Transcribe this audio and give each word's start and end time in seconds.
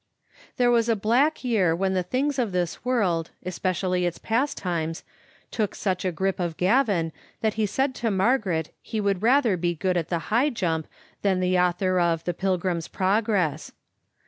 There 0.57 0.71
was 0.71 0.89
a 0.89 0.95
black 0.95 1.43
year 1.43 1.75
when 1.75 1.93
the 1.93 2.01
things 2.01 2.39
of 2.39 2.53
this 2.53 2.83
world, 2.83 3.29
especially 3.45 4.03
its 4.07 4.17
pastimes, 4.17 5.03
took 5.51 5.75
such 5.75 6.03
a 6.03 6.11
grip 6.11 6.39
of 6.39 6.57
Gavin 6.57 7.11
that 7.41 7.53
he 7.53 7.67
said 7.67 7.93
to 8.01 8.09
Margaret 8.09 8.73
he 8.81 8.99
would 8.99 9.21
rather 9.21 9.55
be 9.57 9.75
good 9.75 9.97
at 9.97 10.09
the 10.09 10.17
high 10.33 10.49
jump 10.49 10.87
than 11.21 11.39
the 11.39 11.59
author 11.59 11.99
of" 11.99 12.23
The 12.23 12.33
Pilgrim's 12.33 12.87
Progress. 12.87 13.73